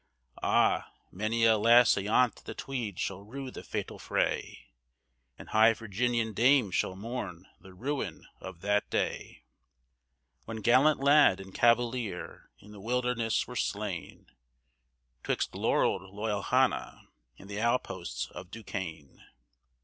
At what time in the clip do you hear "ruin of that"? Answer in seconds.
7.75-8.89